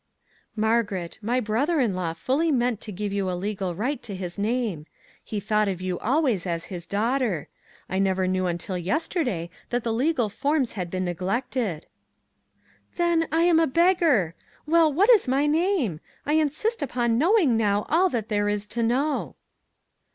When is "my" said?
1.21-1.39, 15.27-15.45